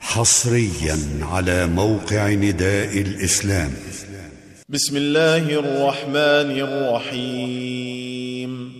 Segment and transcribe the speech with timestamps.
[0.00, 3.70] حصريا على موقع نداء الإسلام.
[4.68, 8.72] بسم الله الرحمن الرحيم.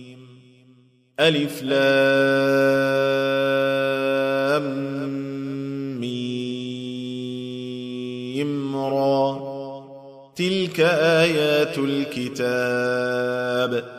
[1.19, 1.79] ألف لام
[5.99, 9.39] ميم را.
[10.35, 13.98] تلك آيات الكتاب.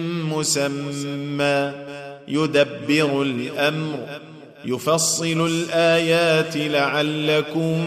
[0.33, 1.73] مسمى
[2.27, 3.99] يدبر الأمر
[4.65, 7.83] يفصل الآيات لعلكم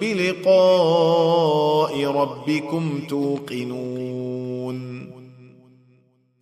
[0.00, 5.06] بلقاء ربكم توقنون.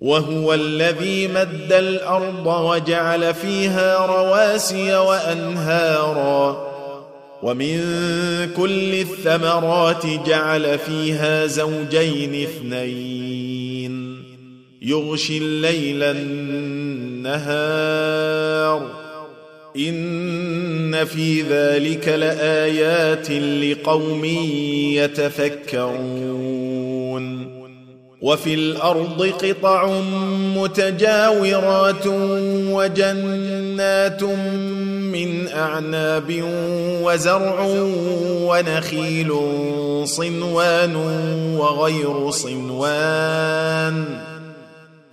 [0.01, 6.75] وهو الذي مد الأرض وجعل فيها رواسي وأنهارا
[7.43, 7.81] ومن
[8.57, 13.24] كل الثمرات جعل فيها زوجين اثنين.
[14.85, 17.35] يغشي الليل النهار.
[19.77, 24.25] إن في ذلك لآيات لقوم
[24.95, 26.65] يتفكرون.
[28.23, 30.01] وفي الأرض قطع
[30.57, 32.07] متجاورات
[32.71, 34.23] وجنات
[35.13, 36.43] من أعناب
[37.03, 37.67] وزرع
[38.43, 39.33] ونخيل
[40.05, 40.97] صنوان
[41.57, 44.34] وغير صنوان.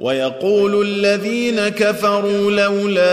[0.00, 3.08] ويقول الذين كفروا لولا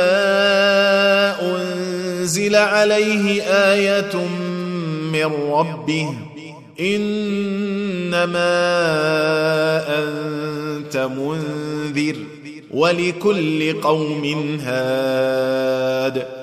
[1.56, 4.16] أنزل عليه آية
[5.14, 6.10] من ربه
[6.80, 8.44] إنما
[10.00, 12.16] أنت منذر
[12.72, 16.43] ولكل قوم هاد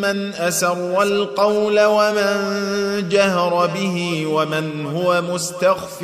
[0.00, 6.00] من اسر القول ومن جهر به ومن هو مستخف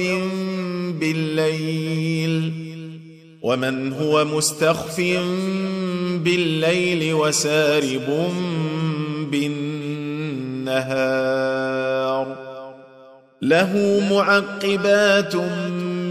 [1.01, 2.53] بالليل
[3.43, 4.97] ومن هو مستخف
[6.25, 8.31] بالليل وسارب
[10.65, 11.25] بالنهار
[13.43, 15.94] له معقبات من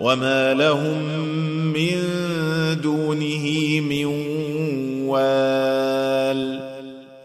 [0.00, 1.02] وما لهم
[1.72, 1.96] من
[2.82, 4.06] دونه من
[5.06, 6.60] وال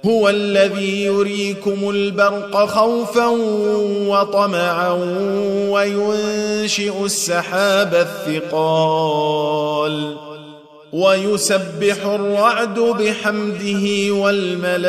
[0.06, 3.28] هو الذي يريكم البرق خوفا
[4.08, 4.92] وطمعا
[5.70, 10.16] وينشئ السحاب الثقال
[10.94, 14.86] ويسبح الرعد بحمده والملائكه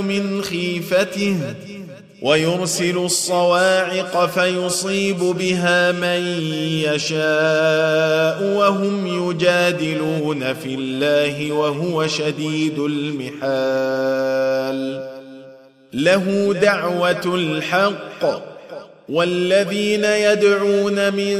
[0.00, 1.38] من خيفته
[2.22, 6.42] ويرسل الصواعق فيصيب بها من
[6.86, 14.02] يشاء وهم يجادلون في الله وهو شديد المحال.
[15.92, 18.52] له دعوة الحق
[19.08, 21.38] والذين يدعون من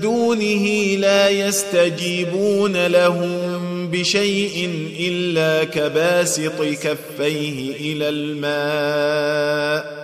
[0.00, 0.66] دونه
[0.98, 4.70] لا يستجيبون لهم بشيء
[5.00, 10.03] إلا كباسط كفيه إلى الماء.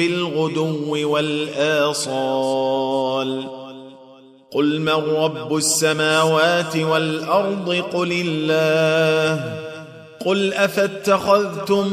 [0.00, 2.10] بالغدو والآصال
[4.50, 9.54] قل من رب السماوات والأرض قل الله
[10.26, 11.92] قل أفاتخذتم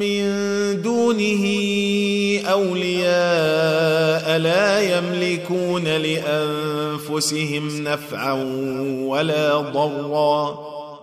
[0.00, 0.22] من
[0.82, 1.44] دونه
[2.50, 8.32] أولياء لا يملكون لأنفسهم نفعا
[9.06, 10.58] ولا ضرا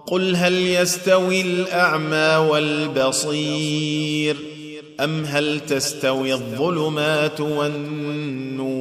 [0.08, 4.55] قل هل يستوي الأعمى والبصير ۖ
[5.00, 8.76] أم هل تستوي الظلمات والنور؟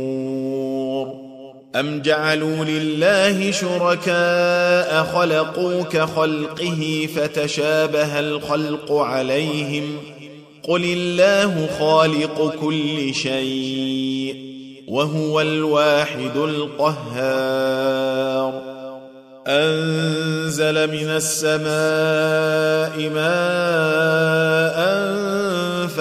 [1.76, 9.98] أم جعلوا لله شركاء خلقوا كخلقه فتشابه الخلق عليهم؟
[10.62, 14.36] قل الله خالق كل شيء
[14.88, 17.94] وهو الواحد القهار.
[19.46, 25.23] أنزل من السماء ماء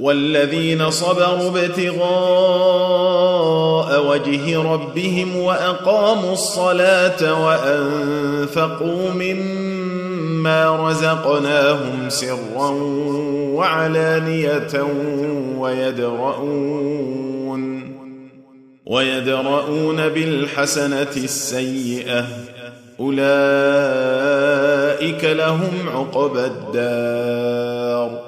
[0.00, 2.08] والذين صبروا ابتغاء
[4.06, 12.70] وجه ربهم وأقاموا الصلاة وأنفقوا مما رزقناهم سرا
[13.54, 14.86] وعلانية
[15.58, 17.28] ويدرؤون
[18.86, 22.26] ويدرؤون بالحسنة السيئة
[23.00, 23.24] أولئك
[25.24, 28.27] لهم عقبى الدار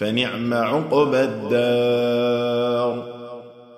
[0.00, 3.04] فنعم عقبى الدار.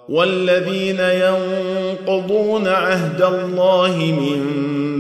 [0.09, 4.43] والذين ينقضون عهد الله من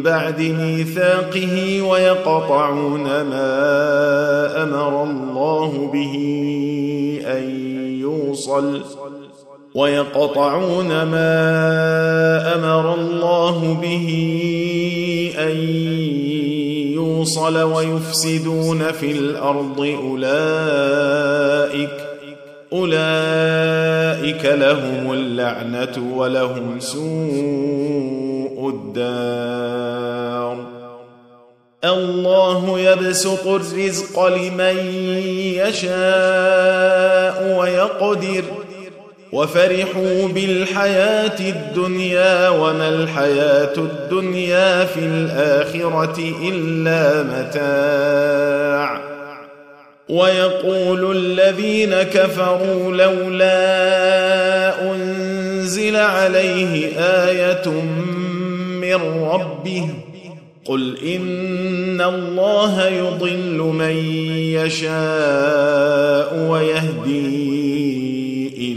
[0.02, 6.14] بعد ميثاقه ويقطعون ما أمر الله به
[7.26, 7.50] أن
[8.00, 8.80] يوصل
[9.74, 14.08] ويقطعون ما أمر الله به
[15.38, 15.56] أن
[17.22, 21.90] يوصل ويفسدون في الأرض أولئك
[22.72, 30.56] أولئك لهم اللعنة ولهم سوء الدار.
[31.84, 34.76] الله يبسط الرزق لمن
[35.62, 38.44] يشاء ويقدر.
[39.32, 49.02] وفرحوا بالحياة الدنيا وما الحياة الدنيا في الآخرة إلا متاع.
[50.08, 53.52] ويقول الذين كفروا لولا
[54.92, 57.68] أنزل عليه آية
[58.80, 59.88] من ربه
[60.64, 63.96] قل إن الله يضل من
[64.54, 67.61] يشاء ويهدي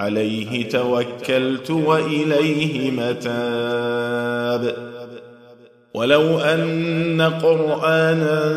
[0.00, 4.74] عليه توكلت وإليه متاب.
[5.94, 8.54] ولو أن قرآنا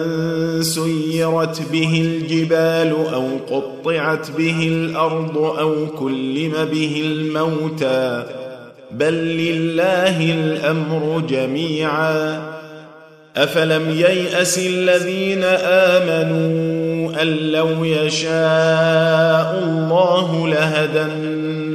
[0.61, 8.23] سيرت به الجبال أو قطعت به الأرض أو كلم به الموتى
[8.91, 12.41] بل لله الأمر جميعا.
[13.37, 21.32] أفلم ييأس الذين آمنوا أن لو يشاء الله لهدى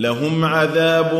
[0.00, 1.10] لهم عذاب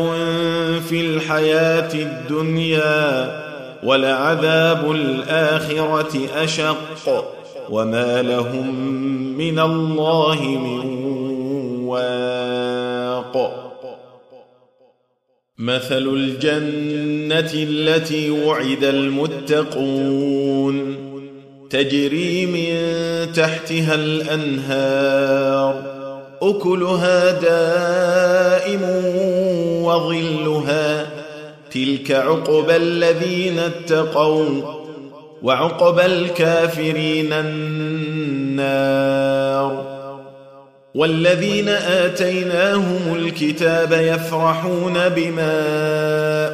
[0.89, 3.41] في الحياة الدنيا
[3.83, 7.33] ولعذاب الآخرة أشق
[7.69, 8.75] وما لهم
[9.37, 10.85] من الله من
[11.85, 13.57] واق.
[15.57, 20.95] مثل الجنة التي وعد المتقون
[21.69, 22.75] تجري من
[23.33, 26.00] تحتها الأنهار
[26.41, 28.81] أكلها دائم
[29.83, 31.07] وظلها
[31.71, 34.61] تلك عقبى الذين اتقوا
[35.43, 38.81] وعقبى الكافرين النار
[40.95, 45.61] والذين آتيناهم الكتاب يفرحون بما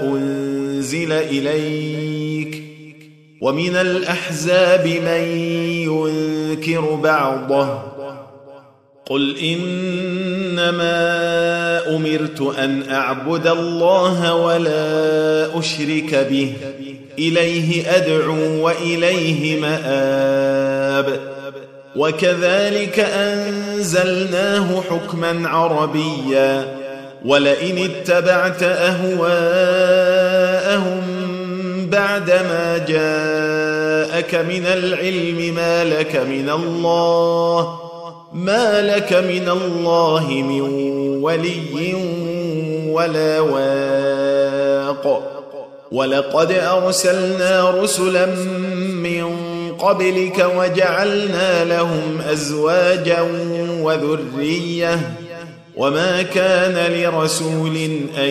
[0.03, 2.63] أنزل إليك
[3.41, 5.22] ومن الأحزاب من
[5.88, 7.97] ينكر بعضه
[9.10, 10.98] قل إنما
[11.96, 16.54] أمرت أن أعبد الله ولا أشرك به.
[17.20, 21.20] إليه أدعو وإليه مآب.
[21.96, 26.78] وكذلك أنزلناه حكما عربيا.
[27.26, 29.38] ولئن اتبعت أهواءهم
[31.92, 37.87] بعدما جاءك من العلم ما لك من الله
[38.34, 40.62] ما لك من الله من
[41.24, 41.93] ولي
[42.91, 45.24] ولا واق.
[45.91, 48.25] ولقد أرسلنا رسلا
[48.96, 49.36] من
[49.79, 53.22] قبلك وجعلنا لهم أزواجا
[53.81, 55.00] وذرية.
[55.75, 57.75] وما كان لرسول
[58.17, 58.29] أن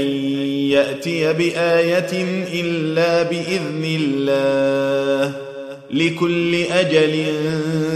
[0.70, 2.24] يأتي بآية
[2.60, 5.45] إلا بإذن الله.
[5.90, 7.24] لكل أجل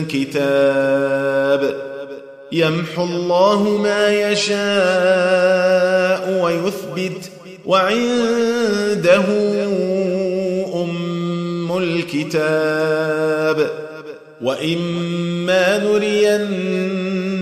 [0.09, 1.75] كتاب.
[2.53, 4.61] يمحو الله ما يشاء
[6.43, 7.31] ويثبت
[7.67, 9.25] وعنده
[10.75, 13.71] أم الكتاب.
[14.43, 15.79] وإما